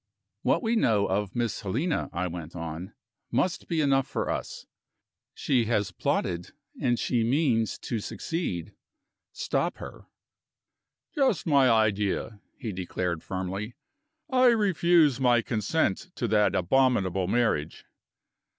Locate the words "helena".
1.61-2.09